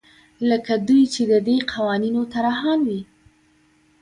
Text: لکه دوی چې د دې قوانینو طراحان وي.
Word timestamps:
لکه 0.49 0.73
دوی 0.87 1.03
چې 1.13 1.21
د 1.31 1.33
دې 1.47 1.57
قوانینو 1.71 2.21
طراحان 2.33 2.79
وي. 2.89 3.01